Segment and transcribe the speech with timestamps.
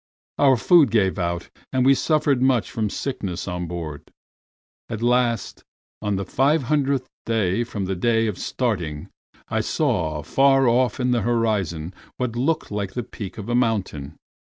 [0.39, 4.09] Our food gave out, and we suffered much from sickness on board.
[4.89, 5.63] At last,
[6.01, 9.09] on the five hundredth day from the day of starting,
[9.49, 14.17] I saw far off on the horizon what looked like the peak of a mountain.